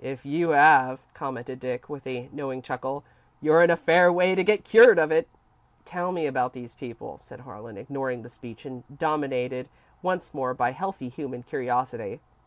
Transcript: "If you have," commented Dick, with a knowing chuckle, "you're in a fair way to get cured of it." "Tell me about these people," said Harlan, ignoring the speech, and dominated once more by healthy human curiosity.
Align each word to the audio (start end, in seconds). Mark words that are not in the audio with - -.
"If 0.00 0.24
you 0.24 0.48
have," 0.56 0.98
commented 1.12 1.60
Dick, 1.60 1.90
with 1.90 2.06
a 2.06 2.30
knowing 2.32 2.62
chuckle, 2.62 3.04
"you're 3.42 3.62
in 3.62 3.68
a 3.68 3.76
fair 3.76 4.10
way 4.10 4.34
to 4.34 4.42
get 4.42 4.64
cured 4.64 4.98
of 4.98 5.12
it." 5.12 5.28
"Tell 5.84 6.10
me 6.10 6.24
about 6.24 6.54
these 6.54 6.72
people," 6.74 7.18
said 7.18 7.40
Harlan, 7.40 7.76
ignoring 7.76 8.22
the 8.22 8.30
speech, 8.30 8.64
and 8.64 8.84
dominated 8.98 9.68
once 10.00 10.32
more 10.32 10.54
by 10.54 10.70
healthy 10.70 11.10
human 11.10 11.42
curiosity. 11.42 12.20